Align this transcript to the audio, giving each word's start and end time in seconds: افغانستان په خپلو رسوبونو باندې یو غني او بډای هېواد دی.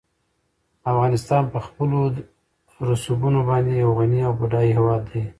افغانستان 0.91 1.43
په 1.53 1.59
خپلو 1.65 1.97
رسوبونو 2.89 3.39
باندې 3.49 3.71
یو 3.83 3.91
غني 3.99 4.19
او 4.27 4.33
بډای 4.39 4.67
هېواد 4.77 5.01
دی. 5.11 5.23